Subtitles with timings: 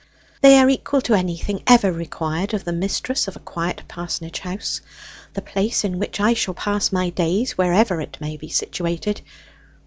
[0.41, 4.81] They are equal to anything ever required of the mistress of a quiet parsonage house
[5.35, 9.21] the place in which I shall pass my days, wherever it may be situated.